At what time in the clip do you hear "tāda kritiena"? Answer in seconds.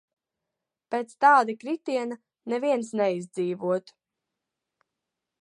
1.25-2.17